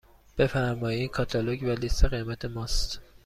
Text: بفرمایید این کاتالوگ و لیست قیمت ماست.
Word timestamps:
بفرمایید 0.37 0.99
این 0.99 1.09
کاتالوگ 1.09 1.63
و 1.63 1.65
لیست 1.69 2.05
قیمت 2.05 2.45
ماست. 2.45 2.99